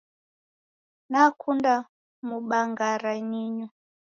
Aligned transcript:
Nakunda 1.11 1.73
mubangara 2.27 3.11
ninyo. 3.31 3.67